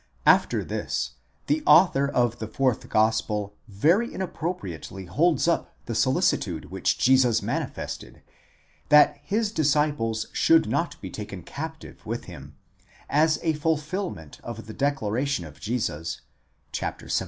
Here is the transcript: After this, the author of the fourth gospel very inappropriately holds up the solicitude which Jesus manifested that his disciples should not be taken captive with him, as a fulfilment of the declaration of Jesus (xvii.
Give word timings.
After 0.25 0.63
this, 0.63 1.11
the 1.45 1.61
author 1.67 2.07
of 2.09 2.39
the 2.39 2.47
fourth 2.47 2.89
gospel 2.89 3.53
very 3.67 4.11
inappropriately 4.11 5.05
holds 5.05 5.47
up 5.47 5.75
the 5.85 5.93
solicitude 5.93 6.71
which 6.71 6.97
Jesus 6.97 7.43
manifested 7.43 8.23
that 8.89 9.19
his 9.21 9.51
disciples 9.51 10.25
should 10.33 10.67
not 10.67 10.99
be 11.01 11.11
taken 11.11 11.43
captive 11.43 12.03
with 12.03 12.23
him, 12.23 12.55
as 13.11 13.37
a 13.43 13.53
fulfilment 13.53 14.39
of 14.43 14.65
the 14.65 14.73
declaration 14.73 15.45
of 15.45 15.59
Jesus 15.59 16.21
(xvii. 16.75 17.07